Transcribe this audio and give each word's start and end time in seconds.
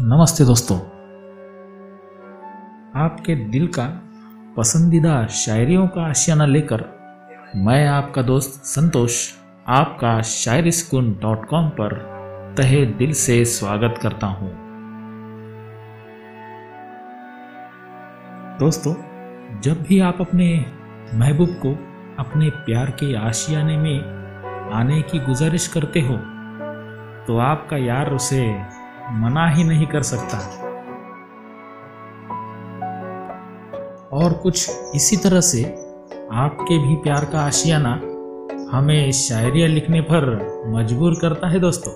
नमस्ते 0.00 0.44
दोस्तों। 0.44 0.76
आपके 3.00 3.34
दिल 3.50 3.66
का 3.66 3.84
पसंदीदा 4.56 5.26
शायरियों 5.26 5.86
का 5.88 6.02
आशियाना 6.02 6.46
लेकर 6.46 6.82
मैं 7.56 7.86
आपका 7.88 8.22
दोस्त 8.22 8.60
संतोष, 8.64 9.18
आपका 9.68 10.20
शायरी 10.22 10.72
सुकून 10.72 11.12
डॉट 11.22 11.46
कॉम 11.46 11.68
पर 11.68 11.94
तहे 12.58 12.84
दिल 12.86 13.12
से 13.12 13.44
स्वागत 13.44 13.98
करता 14.02 14.26
हूँ। 14.26 14.50
दोस्तों, 18.58 18.94
जब 19.60 19.82
भी 19.82 20.00
आप 20.00 20.20
अपने 20.20 20.52
महबूब 21.14 21.56
को 21.66 21.74
अपने 22.18 22.50
प्यार 22.50 22.90
के 22.90 23.14
आशियाने 23.16 23.76
में 23.76 24.70
आने 24.74 25.02
की 25.02 25.18
गुजारिश 25.18 25.68
करते 25.68 26.00
हो 26.00 26.16
तो 27.26 27.38
आपका 27.38 27.76
यार 27.76 28.10
उसे 28.10 28.44
मना 29.12 29.48
ही 29.48 29.64
नहीं 29.64 29.86
कर 29.86 30.02
सकता। 30.02 30.38
और 34.12 34.32
कुछ 34.32 34.70
इसी 34.94 35.16
तरह 35.16 35.40
से 35.40 35.64
आपके 36.32 36.88
भी 36.88 36.94
प्यार 36.96 37.24
का 37.24 37.40
आशियाना 37.40 37.90
हमें 38.76 39.12
शायरिया 39.12 39.66
लिखने 39.66 40.00
पर 40.00 40.24
मजबूर 40.66 41.14
करता 41.14 41.48
है 41.48 41.60
दोस्तों। 41.60 41.92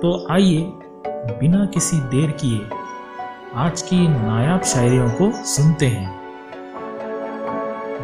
तो 0.00 0.26
आइए, 0.30 0.72
बिना 1.40 1.66
किसी 1.66 1.96
देर 1.96 2.30
किए 2.30 2.68
आज 3.54 3.82
की 3.82 4.08
नायाब 4.08 4.62
शायरियों 4.62 5.10
को 5.10 5.44
सुनते 5.44 5.86
हैं। 5.86 6.24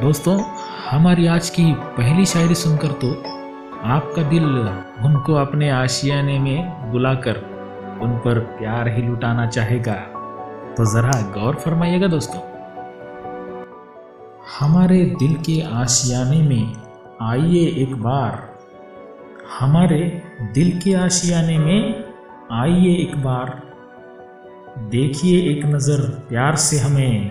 दोस्तों, 0.00 0.44
हमारी 0.90 1.26
आज 1.26 1.50
की 1.50 1.72
पहली 1.72 2.26
शायरी 2.26 2.54
सुनकर 2.54 2.88
तो 2.88 3.39
आपका 3.84 4.22
दिल 4.22 4.44
उनको 5.04 5.34
अपने 5.34 5.68
आशियाने 5.70 6.38
में 6.38 6.90
बुलाकर 6.92 7.36
उन 8.02 8.16
पर 8.16 8.38
प्यार 8.58 8.88
ही 8.88 9.02
लुटाना 9.02 9.46
चाहेगा 9.46 9.94
तो 10.76 10.84
जरा 10.84 11.20
गौर 11.32 11.54
फरमाइएगा 11.54 12.06
दोस्तों। 12.06 12.40
हमारे 14.58 14.98
दिल 15.20 15.34
के 15.36 15.60
आशियाने 15.74 16.40
में 16.42 16.74
आइए 17.22 17.66
एक 17.82 17.94
बार, 17.94 18.38
हमारे 19.58 20.00
दिल 20.54 20.70
के 20.80 20.94
आशियाने 20.94 21.58
में 21.58 22.04
आइए 22.52 22.94
एक 22.96 23.16
बार, 23.16 23.62
देखिए 24.90 25.40
एक 25.50 25.64
नज़र 25.66 26.08
प्यार 26.28 26.56
से 26.56 26.78
हमें, 26.78 27.30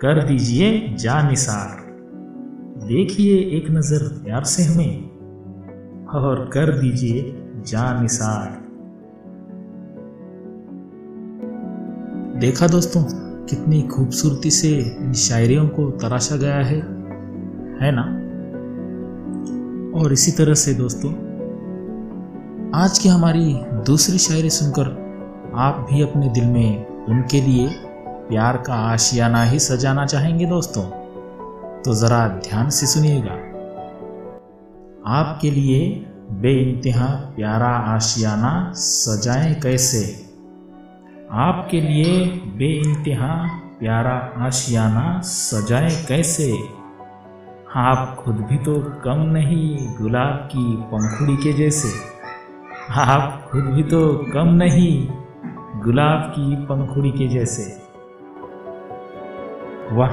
कर 0.00 0.22
दीजिए 0.22 0.94
जा 0.94 1.20
निसार 1.22 1.84
देखिए 2.86 3.36
एक 3.58 3.70
नज़र 3.70 4.08
प्यार 4.24 4.44
से 4.44 4.62
हमें। 4.62 5.15
और 6.14 6.50
कर 6.52 6.78
दीजिए 6.78 7.34
जान 7.66 8.06
देखा 12.40 12.66
दोस्तों, 12.66 13.02
कितनी 13.46 13.82
खूबसूरती 13.82 14.50
से 14.50 14.96
इन 15.00 15.12
शायरियों 15.12 15.68
को 15.68 15.90
तराशा 15.90 16.36
गया 16.36 16.56
है 16.56 16.76
है 17.80 17.90
ना? 17.92 18.02
और 20.00 20.12
इसी 20.12 20.32
तरह 20.32 20.54
से 20.54 20.74
दोस्तों, 20.74 21.10
आज 22.74 22.98
की 22.98 23.08
हमारी 23.08 23.60
दूसरी 23.72 24.18
शायरी 24.18 24.50
सुनकर 24.50 25.06
आप 25.54 25.86
भी 25.90 26.02
अपने 26.02 26.28
दिल 26.28 26.46
में 26.46 26.86
उनके 27.06 27.40
लिए 27.40 27.70
प्यार 28.28 28.56
का 28.56 28.74
आशियाना 28.74 29.44
ही 29.44 29.58
सजाना 29.58 30.06
चाहेंगे 30.06 30.46
दोस्तों। 30.46 30.82
तो 31.82 31.94
ज़रा 31.94 32.28
ध्यान 32.28 32.70
से 32.70 32.86
सुनिएगा। 32.86 33.45
आपके 35.06 35.50
लिए 35.50 36.06
बे 36.30 36.52
इंतहा 36.52 37.06
प्यारा 37.06 37.68
आशियाना 37.68 38.72
सजाएँ 38.72 39.54
कैसे? 39.54 40.26
आपके 41.30 41.80
लिए 41.80 42.26
बे 42.28 42.72
इंतहा 42.72 43.60
प्यारा 43.80 44.32
आशियाना 44.36 45.20
सजाएँ 45.20 46.04
कैसे? 46.08 46.58
आप 47.74 48.16
खुद 48.24 48.34
भी 48.34 48.58
तो 48.58 48.80
कम 49.04 49.18
नहीं 49.18 49.94
गुलाब 49.98 50.48
की 50.52 50.76
पंखुड़ी 50.76 51.36
के 51.36 51.52
जैसे। 51.52 51.88
आप 52.90 53.48
खुद 53.52 53.64
भी 53.64 53.82
तो 53.82 54.26
कम 54.34 54.48
नहीं 54.48 55.08
गुलाब 55.84 56.20
की 56.20 56.56
पंखुड़ी 56.56 57.10
के 57.10 57.28
जैसे। 57.28 57.82
वाह, 59.92 60.10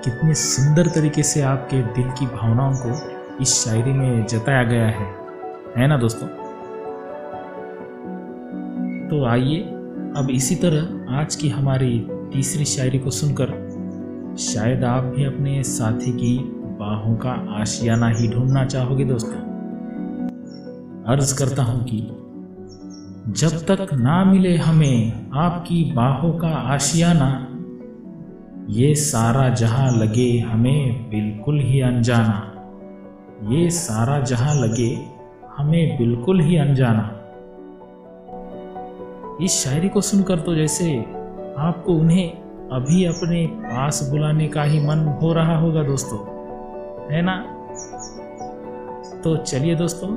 कितने 0.00 0.34
सुंदर 0.34 0.86
तरीके 0.86 1.22
से 1.22 1.42
आपके 1.42 1.82
दिल 1.82 2.10
की 2.10 2.26
भावनाओं 2.26 2.72
को 2.72 3.13
इस 3.42 3.64
शायरी 3.64 3.92
में 3.92 4.26
जताया 4.26 4.62
गया 4.62 4.86
है। 4.86 5.06
है 5.76 5.86
ना 5.86 5.96
दोस्तों? 5.96 6.28
तो 9.08 9.24
आइए, 9.24 9.60
अब 10.16 10.28
इसी 10.30 10.54
तरह 10.54 11.12
आज 11.14 11.36
की 11.36 11.48
हमारी 11.48 12.06
तीसरी 12.32 12.64
शायरी 12.64 12.98
को 12.98 13.10
सुनकर 13.10 13.46
शायद 14.38 14.84
आप 14.84 15.04
भी 15.04 15.24
अपने 15.24 15.62
साथी 15.62 16.12
की 16.12 16.38
बाहों 16.54 17.16
का 17.16 17.60
आशियाना 17.60 18.08
ही 18.08 18.28
ढूंढना 18.28 18.64
चाहोगे 18.64 19.04
दोस्तों। 19.04 19.40
अर्ज़ 21.06 21.38
करता 21.38 21.62
हूँ 21.62 21.84
कि 21.84 21.98
जब 23.32 23.50
तक 23.50 23.94
ना 23.94 24.24
मिले 24.24 24.56
हमें 24.56 25.30
आपकी 25.34 25.92
बाहों 25.92 26.32
का 26.32 26.48
आशियाना, 26.48 27.48
ये 28.68 28.94
सारा 28.94 29.48
जहाँ 29.48 29.92
लगे 29.92 30.38
हमें 30.38 31.10
बिल्कुल 31.10 31.60
ही 31.60 31.80
अनजाना। 31.80 32.50
ये 33.42 33.70
सारा 33.70 34.18
जहाँ 34.20 34.54
लगे, 34.54 34.90
हमें 35.56 35.96
बिल्कुल 35.98 36.40
ही 36.40 36.56
अनजाना। 36.56 37.10
इस 39.44 39.52
शायरी 39.54 39.88
को 39.88 40.00
सुनकर 40.00 40.38
तो 40.38 40.54
जैसे 40.54 40.96
आपको 41.58 41.94
उन्हें 41.94 42.32
अभी 42.72 43.04
अपने 43.04 43.46
पास 43.46 44.02
बुलाने 44.10 44.48
का 44.48 44.62
ही 44.62 44.80
मन 44.80 44.98
हो 45.22 45.32
रहा 45.32 45.56
होगा 45.56 45.82
दोस्तों, 45.82 46.18
है 47.12 47.22
ना? 47.22 47.36
तो 49.24 49.36
चलिए 49.36 49.74
दोस्तों, 49.74 50.08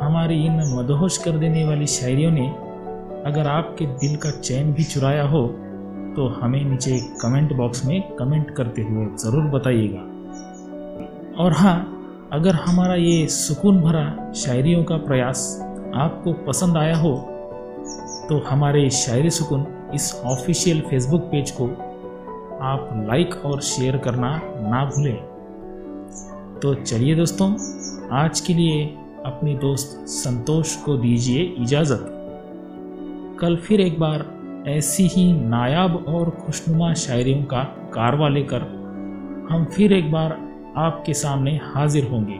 हमारी 0.00 0.44
इन 0.46 0.56
मदहोश 0.74 1.18
कर 1.18 1.38
देने 1.38 1.64
वाली 1.64 1.86
शायरियों 1.86 2.30
ने 2.30 2.48
अगर 3.26 3.46
आपके 3.46 3.86
दिल 3.86 4.16
का 4.16 4.30
चैन 4.30 4.72
भी 4.72 4.84
चुराया 4.84 5.22
हो 5.22 5.46
तो 6.16 6.26
हमें 6.28 6.64
नीचे 6.64 6.98
कमेंट 7.22 7.52
बॉक्स 7.52 7.84
में 7.86 8.00
कमेंट 8.16 8.50
करते 8.50 8.82
हुए 8.82 9.06
ज़रूर 9.16 9.44
बताइएगा। 9.50 10.00
और 11.44 11.52
हाँ 11.52 11.95
अगर 12.32 12.54
हमारा 12.54 12.94
ये 12.94 13.26
सुकून 13.26 13.80
भरा 13.80 14.32
शायरियों 14.32 14.84
का 14.84 14.96
प्रयास 14.96 15.60
आपको 15.94 16.32
पसंद 16.32 16.76
आया 16.76 16.96
हो 16.96 17.16
तो 18.28 18.38
हमारे 18.38 18.90
शायरी 18.90 19.30
सुकून 19.30 19.66
इस 19.94 20.22
ऑफिशियल 20.24 20.80
फेसबुक 20.80 21.22
पेज 21.22 21.50
को 21.50 21.66
आप 22.62 23.04
लाइक 23.08 23.34
और 23.44 23.60
शेयर 23.60 23.96
करना 23.96 24.40
ना 24.44 24.84
भूलें। 24.84 25.16
तो 26.62 26.74
चलिए 26.74 27.14
दोस्तों, 27.14 27.52
आज 28.12 28.40
के 28.40 28.54
लिए 28.54 28.86
अपने 29.26 29.54
दोस्त 29.54 30.06
संतोष 30.08 30.76
को 30.76 30.96
दीजिए 30.96 31.42
इजाज़त। 31.42 32.06
कल 33.40 33.56
फिर 33.56 33.80
एक 33.80 34.00
बार 34.00 34.26
ऐसी 34.68 35.06
ही 35.06 35.32
नायाब 35.32 36.04
और 36.08 36.30
खुशनुमा 36.30 36.94
शायरियों 36.94 37.44
का 37.44 37.62
कारवा 37.94 38.28
लेकर 38.28 38.60
हम 39.50 39.64
फिर 39.64 39.92
एक 39.92 40.12
बार 40.12 40.45
आपके 40.76 41.14
सामने 41.14 41.60
हाजिर 41.62 42.04
होंगे। 42.04 42.38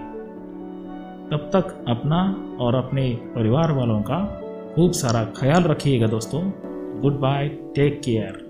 तब 1.31 1.51
तक 1.53 1.85
अपना 1.89 2.47
और 2.61 2.75
अपने 2.75 3.19
परिवार 3.35 3.73
वालों 3.73 4.01
का 4.03 4.43
खूब 4.75 4.93
सारा 4.93 5.25
ख्याल 5.25 5.63
रखिएगा 5.63 6.07
दोस्तों। 6.07 6.53
Good 7.01 7.21
bye 7.21 7.49
take 7.49 8.01
care 8.05 8.46